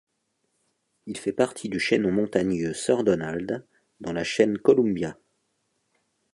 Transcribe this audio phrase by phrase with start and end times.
[1.05, 3.63] Il fait partie du chaînon montagneux Sir Donald,
[3.99, 5.15] dans la chaîne Columbia.